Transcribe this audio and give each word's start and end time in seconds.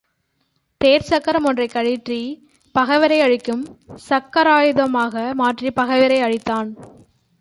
தேர்ச்சக்கரம் 0.83 1.43
ஒன்றைக் 1.43 1.71
கழற்றிப் 1.73 2.39
பகைவரை 2.75 3.21
அழிக்கும் 3.21 3.77
சக்கராயுதமாக 4.09 5.33
மாற்றிப் 5.33 5.75
பகைவரை 5.75 6.21
அழித்தான். 6.21 6.69